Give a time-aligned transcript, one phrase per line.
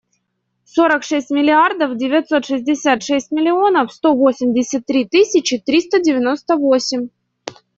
[0.73, 7.09] Сорок шесть миллиардов девятьсот шестьдесят шесть миллионов сто восемьдесят три тысячи триста девяносто восемь.